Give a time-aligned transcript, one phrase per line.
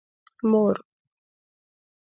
[0.49, 0.75] مور